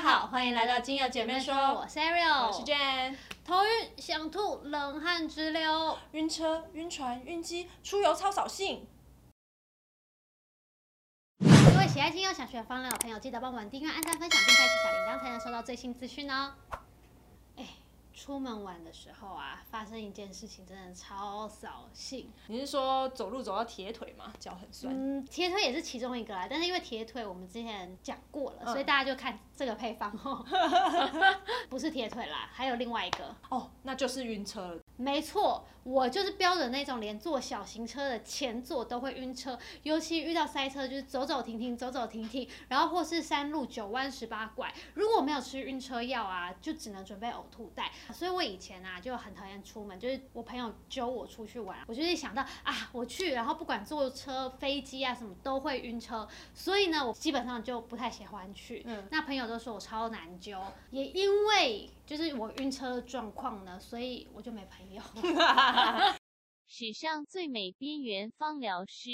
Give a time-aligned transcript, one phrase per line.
[0.00, 3.14] 家好，欢迎来到金友姐妹说，我是 Ariel，我是 Jane。
[3.44, 8.88] 头晕、想吐、冷汗直流、晕车、晕船、晕机，出游超扫兴。
[11.40, 16.54] 各位喜爱金友想学方疗的朋友，记得帮我们订阅、按赞、分享并开启小铃铛，才能收到最新资讯哦。
[18.20, 22.30] 哎，出门玩的时候啊，发生一件事情，真的超扫兴。
[22.48, 24.32] 你是说走路走到铁腿吗？
[24.38, 24.94] 脚很酸？
[24.94, 30.44] 嗯，铁腿也是其中一个啦，但是因为铁腿我们之前讲过了，所以大家就看这个配方哦。
[31.70, 34.80] 不是铁腿啦，还有另外一个哦，那就是晕车了。
[35.00, 47.90] 没错，我就是标准那种连坐小型车的前座都会晕车，尤其遇到塞车，就是走走停停，走走停停，然后或是山路九弯十八拐，如果没有吃晕车药啊，就只能准备呕吐袋。
[48.12, 58.82] 所以我以前啊就很讨厌出门，就是我朋友揪我出去玩，我就会想到啊我去，然后不管坐车、飞机啊什么都会晕车，所以呢我基本上就不太喜欢去。
[58.84, 61.88] 嗯，那朋友都说我超难揪，也因为。
[62.10, 64.89] 就是我晕车的状况呢，所以我就没朋友。
[66.66, 69.10] 史上最美边缘芳疗师，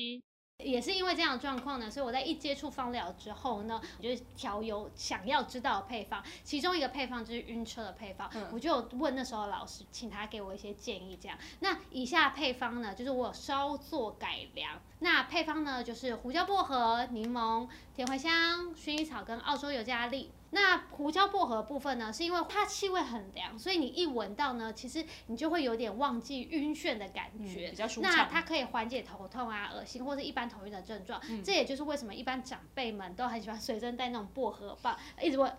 [0.59, 11.17] 也是因为这样的状况呢，所以我在一接触芳疗之后呢，我就调有想要知道的配方，其中一个配方就是晕车的配方，我就问那时候老师，请他给我一些建议。
[11.21, 14.81] 这样，那以下配方呢，就是我稍作改良。
[15.01, 20.31] 那配方呢，就是胡椒薄荷、柠檬、甜茴香、薰衣草跟澳洲尤加利。
[20.50, 27.70] 那胡椒薄荷部分呢，是因为它气味很凉，所以你一闻到呢，其实你就会有点忘记晕眩的感觉。
[27.70, 28.11] 比较舒畅。
[28.11, 31.20] 那它可以缓解头痛啊、恶心或者一般头晕的症状。
[31.44, 35.52] 这也就是为什么一般长辈们都很喜欢随身带那种薄荷棒，一直闻。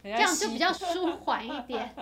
[0.00, 1.92] 这样就比较舒缓一点。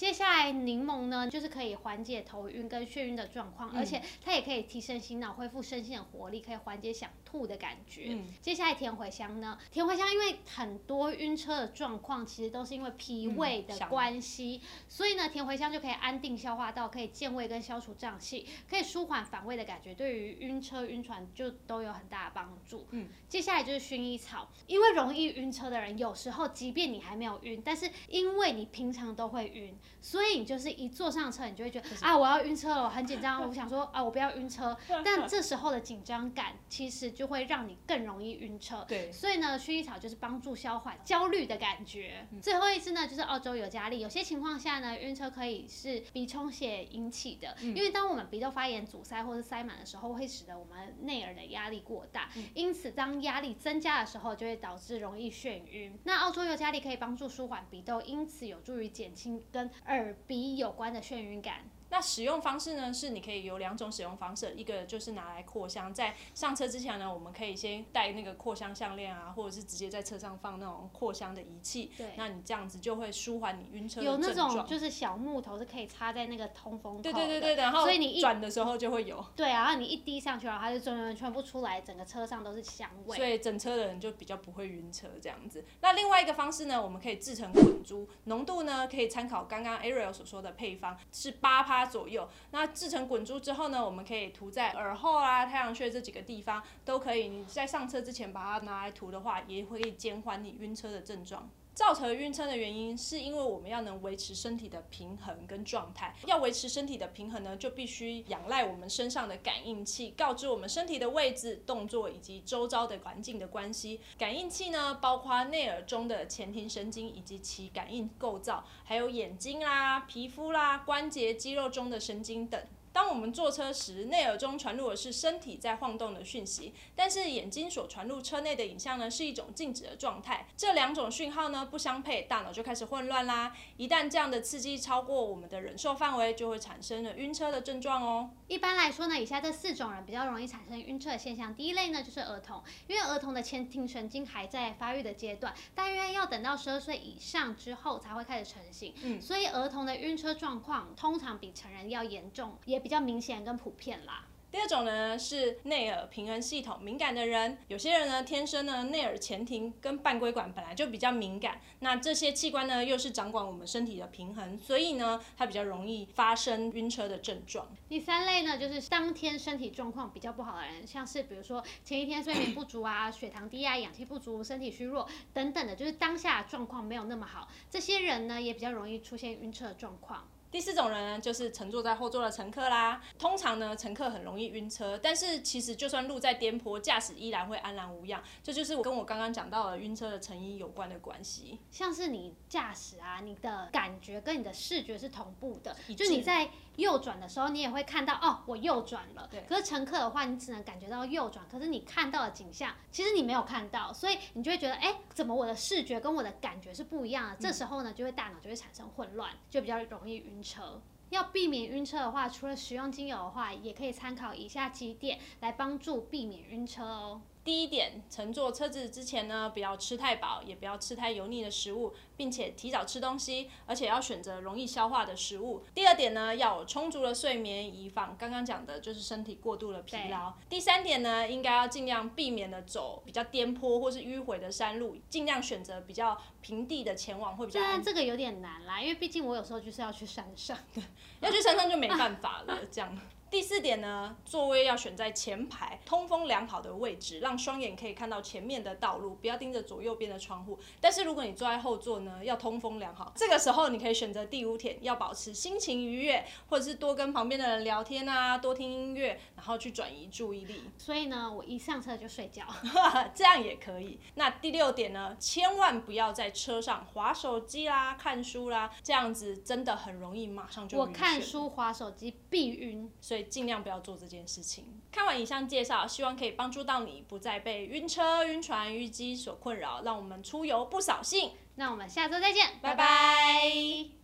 [0.00, 8.16] 接下来柠檬呢，就是可以缓解头晕跟眩晕的状况，而且它也可以提升心脑，恢复身心的活力，可以缓解想吐的感觉。
[8.40, 22.86] 接下来甜茴香呢，甜茴香因为很多晕车的状况其实都是因为脾胃的关系，所以呢，甜茴香就可以安定消化道，可以健胃跟消除胀气，可以舒缓反胃的感觉，对于晕车晕船就都有很大的帮助。
[22.92, 29.76] 嗯，接下来就是薰衣草，因为容易晕车的人，有时候即便你还没有晕，但是因为你平常都会晕。
[30.00, 34.76] 所以你就是一坐上车，你就会觉得啊，我要晕车了，我很紧张，我想说啊，我不要晕车。
[35.04, 38.84] 但这时候的紧张感，其实就会让你更容易晕车。
[38.88, 39.12] 对。
[39.12, 42.26] 所以呢，薰衣草就是帮助消化焦虑的感觉。
[42.40, 44.00] 最后一支呢，就是澳洲尤加利。
[44.00, 52.30] 有些情况下呢，晕车可以是鼻充血引起的，因为当我们鼻窦发炎、阻塞或者塞满的时候，会使得我们内耳的压力过大。
[52.54, 55.98] 因此，当压力增加的时候，就会导致容易眩晕。
[56.04, 61.70] 那澳洲尤加利可以帮助舒缓鼻窦，因此有助于减轻跟耳鼻有关的眩晕感。
[61.90, 62.92] 那使用方式呢？
[62.92, 71.90] 是你可以有两种使用方式，一个就是拿来扩香，在上车之前呢，我们可以先戴那个扩香项链啊，或者是直接在车上放那种扩香的仪器。
[71.96, 72.14] 对。
[72.16, 79.24] 那你这样子就会舒缓你晕车的有那种就是小木头是可以插在那个通风口对对对对然后所以你一转的时候就会有。
[79.34, 83.16] 对啊，然后你一滴上去，然后它就转转转不出来，整个车上都是香味。
[83.16, 85.64] 所以整车的人就比较不会晕车这样子。
[85.80, 92.28] 那另外一个方式呢，我们可以制成滚珠，浓度呢可以参考刚刚 Ariel 所说的配方，是八趴左右。
[92.52, 97.28] 那那制成滚珠之后呢，我们可以涂在耳后啊、太阳穴这几个地方都可以。
[97.28, 101.48] 你在上车之前把它拿来涂的话，也会减缓你晕车的症状。
[101.74, 106.14] 造成晕车的原因，是因为我们要能维持身体的平衡跟状态。
[106.26, 114.00] 要维持身体的平衡呢，就必须仰赖我们身上的感应器，告知我们身体的位置、动作以及周遭的环境的关系。
[114.18, 122.60] 感应器呢，包括内耳中的前庭神经以及其感应构造，还有眼睛啦、皮肤啦、关节、肌肉中的神经等。
[122.92, 130.48] 当我们坐车时，内耳中传入的是身体在晃动的讯息，但是眼睛所传入车内的影像呢，是一种静止的状态。
[130.56, 133.56] 这两种讯号呢不相配，大脑就开始混乱啦。
[133.76, 138.30] 一旦这样的刺激超过我们的忍受范围，就会产生了晕车的症状哦。
[138.48, 141.54] 一般来说呢，以下这四种人比较容易产生晕车的现象。
[141.54, 148.92] 第一类呢就是儿童，因为儿童的前庭神经还在发育的阶段，大约要等到十二岁以上之后才会开始成型。
[149.02, 152.79] 嗯，所以儿童的晕车状况通常比成人要严重，也。
[152.80, 154.26] 比较明显跟普遍啦。
[154.52, 167.68] 第二种呢是内耳平衡系统敏感的人，有些人呢天生呢内耳前庭跟半规管本来就比较敏感，那这些器官呢又是掌管我们身体的平衡，所以呢它比较容易发生晕车的症状。
[167.88, 180.28] 第三类呢就是当天身体状况比较不好的人，像是比如说前一天睡眠不足啊、血糖低啊、氧气不足、身体虚弱等等的，就是当下状况没有那么好，这些人呢也比较容易出现晕车的状况。
[180.50, 183.00] 第四种人呢，就是乘坐在后座的乘客啦。
[183.18, 188.22] 通常呢，乘客很容易晕车，但是其实就算路在颠簸，驾驶依然会安然无恙。
[188.42, 191.58] 这就是我跟我刚刚讲到的晕车的成因有关的关系。
[191.70, 199.28] 像是你驾驶啊，你的感觉跟你的视觉是同步的，一就你在右转的时候，你也会看到哦，我右转了。
[199.30, 207.36] 对可是乘客的话，你只能感觉到右转，可是你看到的景象，其实你没有看到，所以你就会觉得，哎，怎么我的视觉跟我的感觉是不一样的？
[207.38, 210.80] 这时候呢，就会大脑就会产生混乱，就比较容易晕车。
[211.10, 217.22] 要避免晕车的话，除了使用精油的话，也可以参考以下几点来帮助避免晕车哦。
[217.50, 225.64] 第一点，乘坐车子之前呢，不要吃太饱，也不要吃太油腻的食物，并且提早吃东西，而且要选择容易消化的食物。
[225.74, 230.32] 第二点呢，要有充足的睡眠，以防刚刚讲的就是身体过度的疲劳。
[230.48, 237.82] 第三点呢，应该要尽量避免的走比较颠簸或是迂回的山路，尽量选择比较平地的前往会比较虽然。
[237.82, 240.56] 这个有点难啦，因为毕竟我有时候就是要去山上。
[241.18, 242.96] 要去山上就没办法了，这样。
[243.30, 250.58] 第四点呢，座位要选在前排，通风良好的位置，让双眼可以看到前面的道路，不要盯着左右边的窗户。
[250.80, 260.62] 但是如果你坐在后座呢，要通风良好，这个时候你可以选择第五点，要保持心情愉悦，或者是多跟旁边的人聊天啊，多听音乐，然后去转移注意力。
[260.76, 262.44] 所以呢，我一上车就睡觉。
[263.14, 264.00] 这样也可以。
[264.16, 272.90] 那第六点呢，千万不要在车上划手机啦、看书啦，这样子真的很容易马上就我看书、划手机必晕。
[273.00, 274.80] 所以尽量不要做这件事情。
[274.90, 281.32] 看完以上介绍，希望可以帮助到你，不再被晕车、晕船、晕机所困扰，让我们出游不扫兴。
[281.56, 283.99] 那我们下周再见，拜拜